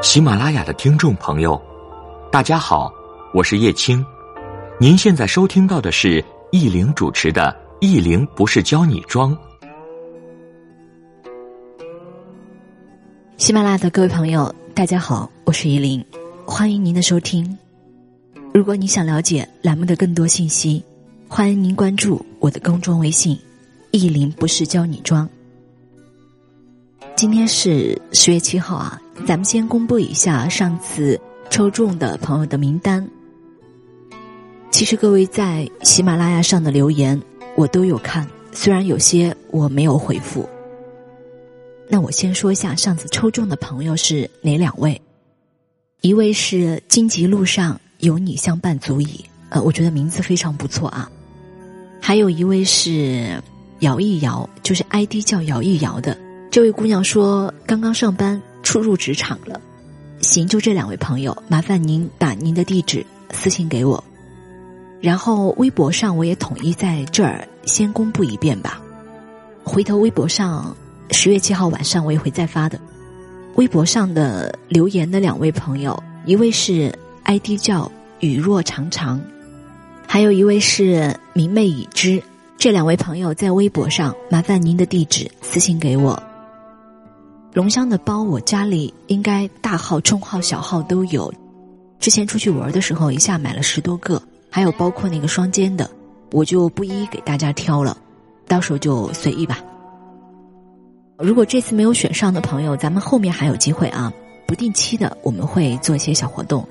[0.00, 1.60] 喜马拉雅的听众朋友，
[2.30, 2.92] 大家好，
[3.34, 4.04] 我是叶青。
[4.78, 9.36] 您现在收听到的是易玲主持的《易玲不是教你装》。
[13.38, 16.04] 喜马拉雅的各位朋友，大家好，我是依林，
[16.46, 17.58] 欢迎您的收听。
[18.54, 20.82] 如果你想了解栏目的更多信息，
[21.26, 23.36] 欢迎您关注我的公众微信
[23.90, 25.28] “易林不是教你装”。
[27.18, 33.04] 今天是十月七号啊，咱们先公布一下上次抽中的朋友的名单。
[34.70, 37.20] 其实各位在喜马拉雅上的留言
[37.56, 40.48] 我都有看，虽然有些我没有回复。
[41.88, 45.02] 那我先说一下上次抽中的朋友是哪两位？
[46.02, 51.10] 一位是荆棘路上有你相伴足矣，呃，我觉得名字非常不错啊。
[52.00, 53.42] 还有一位是
[53.80, 56.16] 摇一摇，就是 ID 叫摇一摇的。
[56.58, 59.60] 这位姑娘说：“刚刚上班，初入职场了。”
[60.18, 64.02] 行，就这两位朋友，麻烦您把您的地址私信给我，
[65.00, 68.82] 然后微博上我也统一在这儿先公布一遍吧。
[69.62, 70.76] 回头微博上
[71.12, 72.76] 十月七号晚上我也会再发的。
[73.54, 79.20] 微博上的留言的两位朋友，一位是 ID 叫雨若长长，
[80.08, 82.20] 还有一位是明媚已知。
[82.56, 86.20] 这两位朋友在微博上，麻烦您的地址私信给我。
[87.58, 91.34] 龙香的包，我家里应该大号、中号、小号都有。
[91.98, 95.90] 之前出去玩的时候，一下买了十多个，还有包括那个双肩的，
[96.30, 97.98] 我就不一一给大家挑了，
[98.46, 99.58] 到时候就随意吧。
[101.18, 104.12] 如果这次没有选上的朋友，咱们后面还有机会啊！
[104.46, 106.64] 不定期的我们会做一些小活动。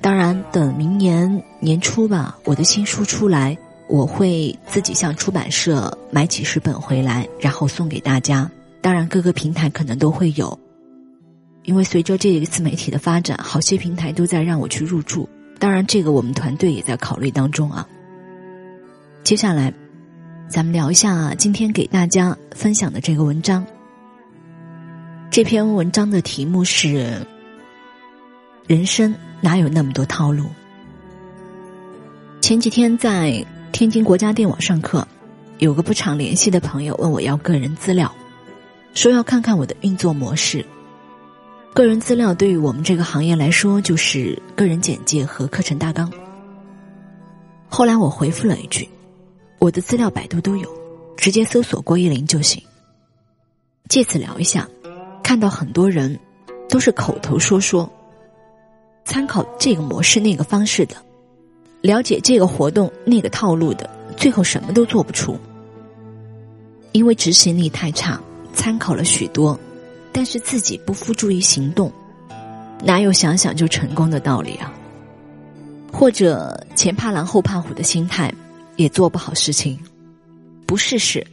[0.00, 3.54] 当然，等明年年初吧，我的新书出来，
[3.88, 8.50] 我会自己向出版社买几十本回来，然后送给大家。
[8.80, 10.58] 当然，各个平台可能都会有，
[11.64, 15.28] 因为随着这一次媒体的发展，好些平台都在让我去入驻。
[15.58, 17.86] 当然，这个我们团队也在考虑当中啊。
[19.24, 19.74] 接下来，
[20.48, 23.66] 咱们聊一下今天给大家分享的这个文章。
[25.30, 27.26] 这篇文章的题目是：
[28.66, 30.44] 人生哪有那么多套路？
[32.40, 35.06] 前几天在天津国家电网上课，
[35.58, 38.10] 有个不常联系的朋友问我要个人资料。
[38.94, 40.64] 说要看看我的运作模式。
[41.74, 46.10] 个人资料对于我们这个行业来说，就是个人简介和课程大纲。
[47.68, 48.88] 后来我回复了一句
[49.60, 50.68] ：“我的资料百度都有，
[51.16, 52.60] 直接搜索郭一林就行。”
[53.88, 54.68] 借此聊一下，
[55.22, 56.18] 看到很多人
[56.68, 57.88] 都是口头说说，
[59.04, 60.96] 参考这个模式那个方式的，
[61.80, 65.38] 了解这个活动那个套路的，最后什么都做不出，
[66.92, 68.20] 因为执行力太差。
[68.58, 69.58] 参考了许多，
[70.12, 71.92] 但是自己不付诸于行动，
[72.82, 74.74] 哪有想想就成功的道理啊？
[75.92, 78.34] 或者前怕狼后怕虎的心态，
[78.74, 79.78] 也做不好事情。
[80.66, 81.24] 不试试，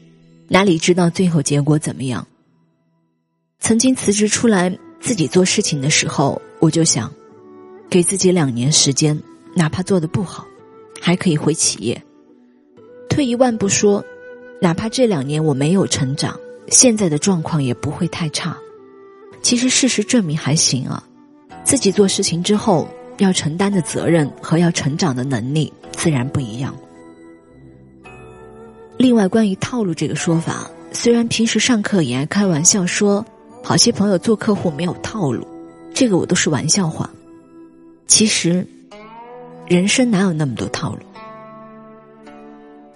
[0.47, 2.25] 哪里知道最后结果怎么样？
[3.59, 7.12] 曾经辞职出来自己做事情的时候，我就想，
[7.90, 9.19] 给自己两年时间，
[9.56, 10.46] 哪怕做的不好，
[11.02, 12.00] 还可以回企业。
[13.09, 14.06] 退一万步说，
[14.62, 16.40] 哪怕这两年我没有成长。
[16.68, 18.58] 现在的状况也不会太差，
[19.42, 21.03] 其实事实证明还行啊。
[21.64, 22.88] 自己做事情之后
[23.18, 26.76] 要承担的责任和要成长的能力自然不一样。
[28.98, 33.26] 另外，关于套路这个说法，虽然平时上课也爱开玩笑说，
[33.64, 35.46] 好些朋友做客户没有套路，
[35.94, 37.09] 这个我都是玩笑话。
[38.08, 38.66] 其实，
[39.68, 41.00] 人生哪有那么多套路？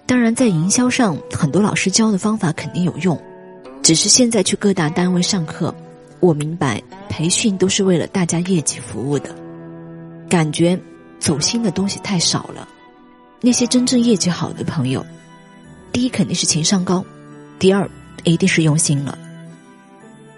[0.06, 3.20] 当然，在营销上，很多老师教的方法肯定有用。
[3.82, 5.74] 只是现在去各大单位上课，
[6.20, 9.34] 我明白培训都是为了大家业绩服务的，
[10.28, 10.78] 感觉
[11.18, 12.68] 走心的东西太少了。
[13.40, 15.04] 那些真正业绩好的朋友，
[15.92, 17.04] 第一肯定是情商高，
[17.58, 17.88] 第二
[18.24, 19.18] 一定是用心了。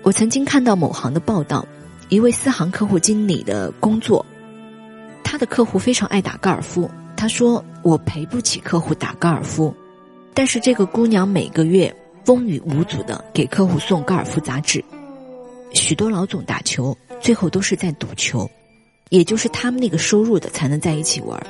[0.03, 1.67] 我曾经看到某行的报道，
[2.09, 4.25] 一位私行客户经理的工作，
[5.25, 9.75] 他的客户非常爱打高尔夫，他说我赔不起客户打高尔夫，
[10.33, 11.95] 但是这个姑娘每个月。
[12.25, 14.85] 风雨无阻的给客户送高尔夫杂志，
[15.73, 18.49] 许多老总打球最后都是在赌球，
[19.11, 21.41] 也就是他们那个收入的才能在一起玩。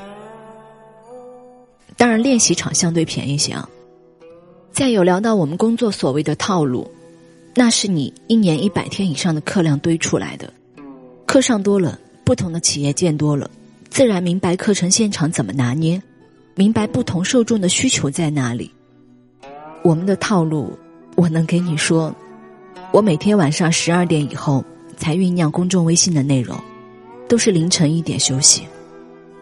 [1.96, 3.68] 当然，练习场相对便宜些啊。
[4.72, 6.90] 再有聊到我们工作所谓的套路，
[7.54, 10.52] 那是你一年一百天以上的课量堆出来的，
[11.26, 13.50] 课上多了，不同的企业见多了，
[13.90, 16.02] 自然明白课程现场怎么拿捏，
[16.54, 18.72] 明白不同受众的需求在哪里。
[19.82, 20.78] 我们的套路，
[21.16, 22.14] 我能给你说，
[22.92, 24.64] 我每天晚上十二点以后
[24.96, 26.56] 才酝酿公众微信的内容，
[27.28, 28.62] 都是凌晨一点休息，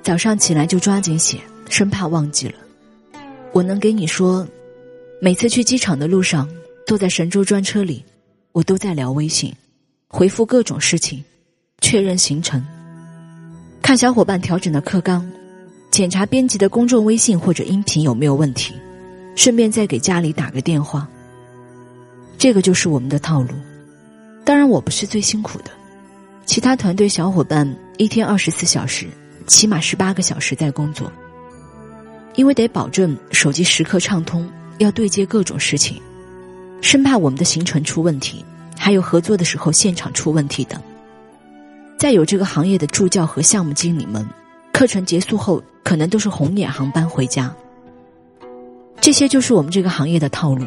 [0.03, 1.39] 早上起来就抓紧写，
[1.69, 2.55] 生怕忘记了。
[3.53, 4.47] 我能给你说，
[5.21, 6.49] 每次去机场的路上，
[6.87, 8.03] 坐在神州专车里，
[8.53, 9.53] 我都在聊微信，
[10.09, 11.23] 回复各种事情，
[11.83, 12.65] 确认行程，
[13.83, 15.31] 看小伙伴调整的课纲，
[15.91, 18.73] 检查编辑的公众微信或者音频有没有问题，
[19.35, 21.09] 顺便再给家里打个电话。
[22.39, 23.51] 这个就是我们的套路。
[24.45, 25.71] 当然，我不是最辛苦的，
[26.47, 29.07] 其他团队小伙伴一天二十四小时，
[29.47, 31.13] 起码十八个小时在工作。
[32.35, 34.49] 因为得保证手机时刻畅通，
[34.79, 36.01] 要对接各种事情，
[36.81, 38.45] 生怕我们的行程出问题，
[38.79, 40.81] 还有合作的时候现场出问题等。
[41.99, 44.27] 再有这个行业的助教和项目经理们，
[44.73, 47.55] 课程结束后可能都是红眼航班回家。
[49.01, 50.67] 这些就是我们这个行业的套路：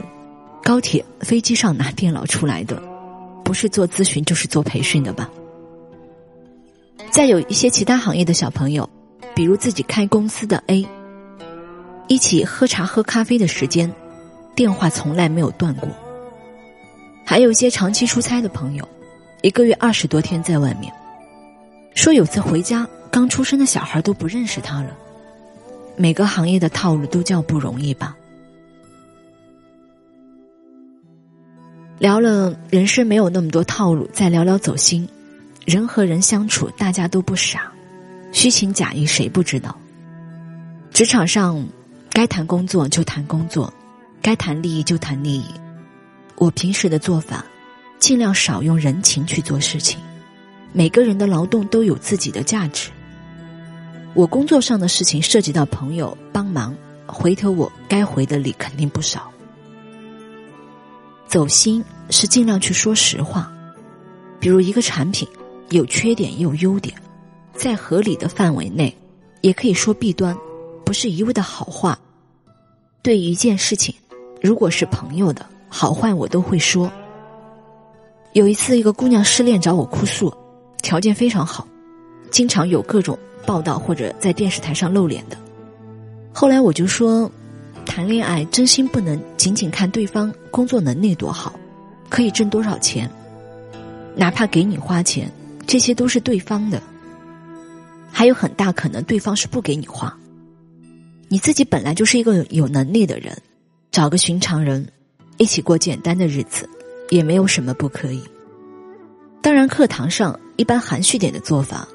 [0.63, 2.81] 高铁、飞机上拿电脑出来的，
[3.43, 5.29] 不是做咨询就是做培训的吧？
[7.11, 8.89] 再有一些其他行业的小朋友，
[9.35, 10.85] 比如自己开公司的 A。
[12.07, 13.91] 一起喝茶喝咖啡的时间，
[14.55, 15.87] 电话从来没有断过。
[17.23, 18.87] 还有一些长期出差的朋友，
[19.41, 20.91] 一个月二十多天在外面，
[21.95, 24.89] 说有次回家，刚出生的小孩都不认识他了。
[25.95, 28.17] 每个行业的套路都叫不容易吧？
[31.99, 35.07] 聊了人生没有那么多套路，再聊聊走心。
[35.65, 37.71] 人和人相处，大家都不傻，
[38.31, 39.77] 虚情假意谁不知道？
[40.91, 41.65] 职场上。
[42.15, 43.73] 该谈工作就谈工作，
[44.21, 45.45] 该谈利益就谈利益。
[46.35, 47.43] 我平时的做法，
[47.97, 49.99] 尽量少用人情去做事情。
[50.71, 52.91] 每个人的劳动都有自己的价值。
[54.13, 56.75] 我工作上的事情涉及到朋友帮忙，
[57.07, 59.32] 回头我该回的礼肯定不少。
[61.33, 63.51] 走心是尽量去说实话，
[64.39, 65.27] 比如一个产品
[65.71, 66.95] 有缺点也有优点，
[67.55, 68.95] 在合理的范围内，
[69.41, 70.37] 也可以说弊端。
[70.85, 71.97] 不是一味的好话。
[73.01, 73.95] 对一件事情，
[74.43, 76.87] 如果是朋友的好坏，我都会说。
[78.33, 80.31] 有一次，一个姑娘失恋找我哭诉，
[80.83, 81.67] 条件非常好，
[82.29, 85.37] 经常有各种报道或者在电视台上露脸的。
[86.31, 87.27] 后来我就说，
[87.85, 91.57] 谈恋爱真心不能仅仅看对方工作能力多好，
[92.09, 93.09] 可以挣多少钱，
[94.15, 95.31] 哪怕给你花钱，
[95.67, 96.81] 这些都是对方的，
[98.11, 100.15] 还有很大可能对方是不给你花。
[101.29, 103.35] 你自己本来就是一个有能力的人，
[103.91, 104.87] 找个寻常人，
[105.37, 106.69] 一起过简单的日子，
[107.09, 108.21] 也没有什么不可以。
[109.41, 111.87] 当然，课堂上一般含蓄点的做法，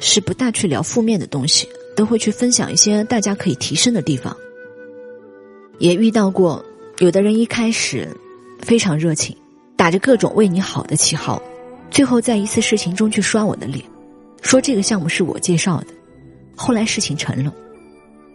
[0.00, 4.36] 是不大去聊负面的东西，都会去分享一些大家可以提升的地方。
[5.78, 6.64] 也遇到过
[6.98, 8.08] 有的人一开始
[8.60, 9.36] 非常热情，
[9.76, 11.40] 打着各种为你好的旗号，
[11.90, 13.84] 最后在一次事情中去刷我的脸，
[14.42, 15.86] 说这个项目是我介绍的，
[16.56, 17.52] 后来事情成了。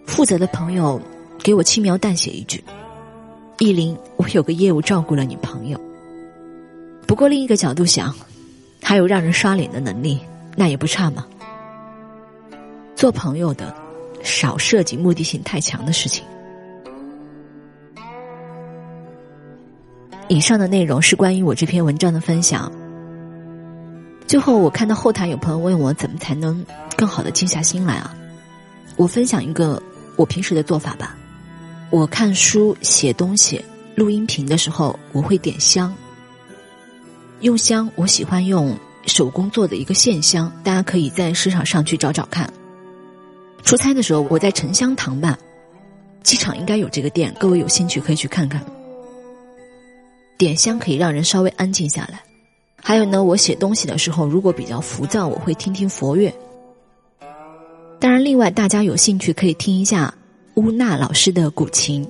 [0.05, 1.01] 负责的朋友
[1.39, 2.63] 给我轻描淡写一句
[3.59, 5.79] ：“意林，我有个业务照顾了你朋友。”
[7.05, 8.13] 不过另一个角度想，
[8.81, 10.19] 还有让人刷脸的能力，
[10.55, 11.25] 那也不差嘛。
[12.95, 13.75] 做朋友的，
[14.23, 16.23] 少涉及目的性太强的事情。
[20.33, 22.71] 以上的内容是关于我这篇文章的分享。
[24.25, 26.65] 最后，我看到后台有朋友问我，怎么才能
[26.97, 28.15] 更好的静下心来啊？
[28.95, 29.79] 我分享一个。
[30.15, 31.15] 我平时的做法吧，
[31.89, 33.63] 我看书、写东西、
[33.95, 35.91] 录音频的时候，我会点香。
[37.41, 42.51] 用香，我喜欢用手工做的一个线香，大家可以在市场上去找找看。
[43.63, 45.37] 出差的时候，我在沉香堂吧，
[46.23, 48.63] 机场应该有这个店，各位有兴趣可以去看看。
[50.37, 52.21] 点香可以让人稍微安静下来。
[52.75, 56.33] 还有呢，我写东西的时候，如果比较浮躁，我会听听佛乐。
[57.99, 60.13] 当然，另外大家有兴趣可以听一下
[60.55, 62.05] 乌娜老师的古琴。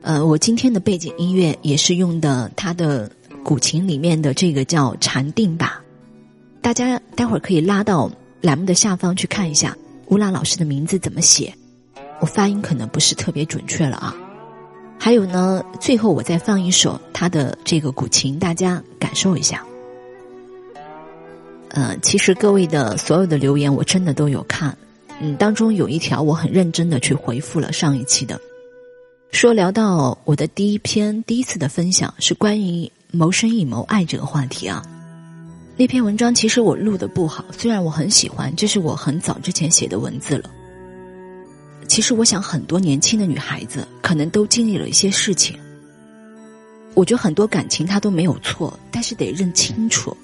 [0.00, 3.10] 呃，我今天的背景音乐也是用的他的
[3.44, 5.82] 古琴里面的这个叫禅定吧。
[6.62, 11.52] 大家待会儿可以拉到栏目的下方去看一下乌娜老师的名字怎么写。
[12.20, 14.16] 我发音可能不是特别准确了啊。
[14.98, 19.64] 还有呢，最后我再放一首他的这个古琴，大家感受一下。
[21.68, 24.76] 呃，其实各位的所有的留言我真的都有看。
[25.20, 28.40] 嗯，当中有一条我很认真的去回复了上一期的，
[29.30, 34.82] 说聊到我的第一篇第一次的分享是关于谋生一谋爱这个话题啊。
[35.76, 40.50] 那篇文章其实我录的不好，虽然我很喜欢，这是我很早之前写的文字了。
[41.96, 45.58] 其实我想很多年轻的女孩子可能都经历了一些事情，
[46.92, 50.14] 我觉得很多感情它都没有错，但是得认清楚。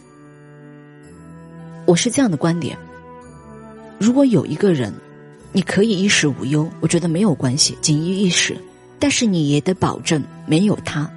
[1.87, 2.76] 我是这样的观点：
[3.99, 4.93] 如果有一个人，
[5.50, 8.55] 你可以衣食无忧，我觉得没有关系，锦衣玉食。
[8.99, 11.11] 但是你也得保证，没有他，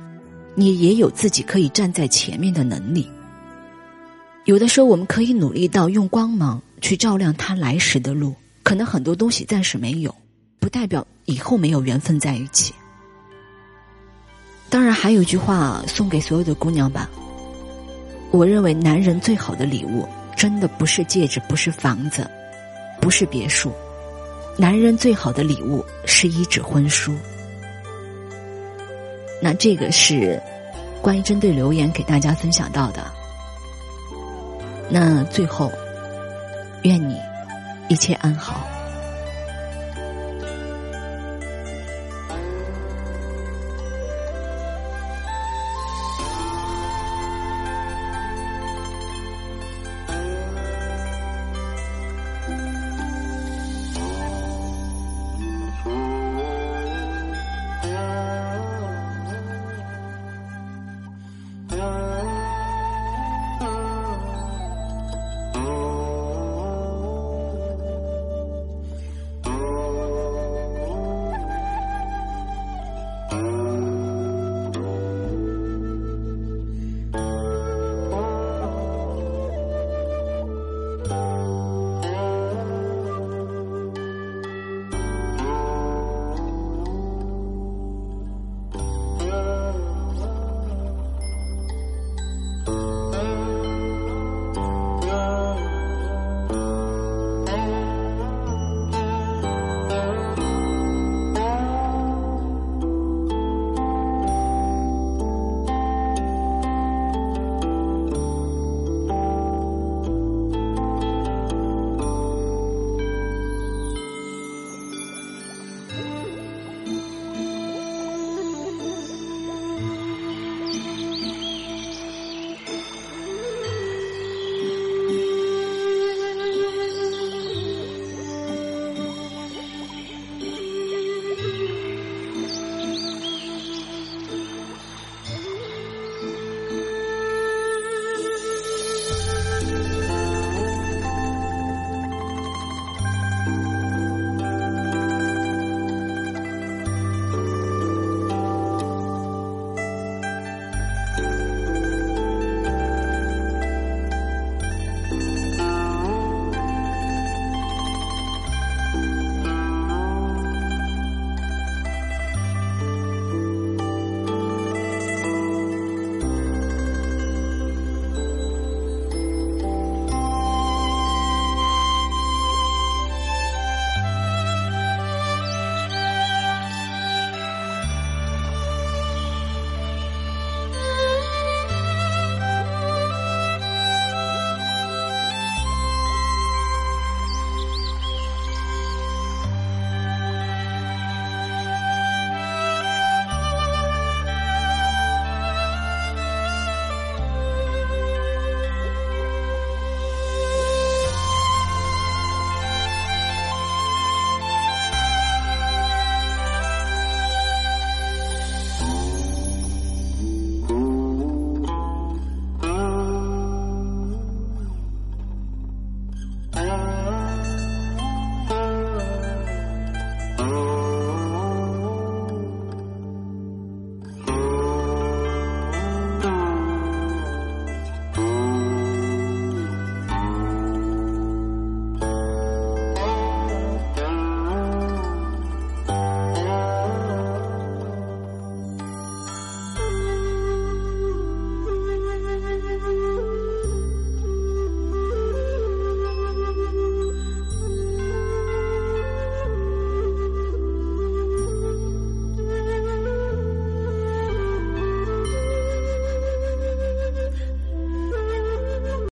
[0.56, 3.06] 你也有自己可以站在前面的能力。
[4.46, 8.34] 有的时候，我们可以努力到用光芒去照亮他来时的路。
[8.64, 10.16] 可能很多东西暂时没有，
[10.66, 12.74] 不代表以后没有缘分在一起。
[14.68, 17.08] 当然，还有一句话送给所有的姑娘吧。
[18.32, 22.28] 我认为，男人最好的礼物，真的不是戒指，不是房子，
[23.00, 23.72] 不是别墅。
[24.58, 27.14] 男人最好的礼物是一纸婚书。
[29.40, 30.42] 那这个是
[31.00, 33.06] 关于针对留言给大家分享到的。
[34.90, 35.72] 那最后，
[36.82, 37.20] 愿你。
[37.88, 38.68] 一切安好。